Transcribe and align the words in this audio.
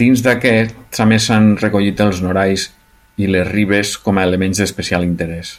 Dins 0.00 0.22
d'aquest 0.26 0.72
també 0.98 1.18
s'han 1.26 1.46
recollit 1.60 2.02
els 2.06 2.22
norais 2.26 2.66
i 3.26 3.30
les 3.36 3.48
ribes 3.52 3.96
com 4.08 4.20
a 4.24 4.28
elements 4.32 4.64
d'especial 4.64 5.10
interès. 5.12 5.56